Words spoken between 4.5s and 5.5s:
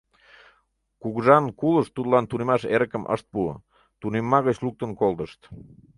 луктын колтышт.